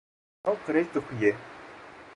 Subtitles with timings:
[0.47, 1.31] Ew qirêj dixuye.